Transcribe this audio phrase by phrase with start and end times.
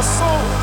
[0.00, 0.59] my soul